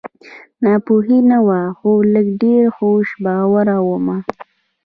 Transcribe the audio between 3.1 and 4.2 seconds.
باوره ومه